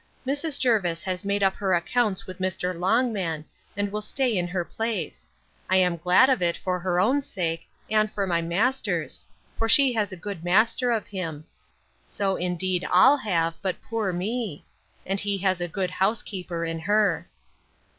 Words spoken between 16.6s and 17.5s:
in her.